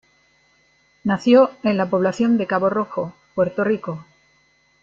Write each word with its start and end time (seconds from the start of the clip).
Nació 1.03 1.51
en 1.61 1.77
la 1.77 1.87
población 1.87 2.39
de 2.39 2.47
Cabo 2.47 2.69
Rojo, 2.71 3.13
Puerto 3.35 3.63
Rico. 3.63 4.03